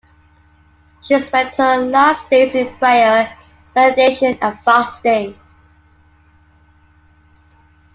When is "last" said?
1.77-2.27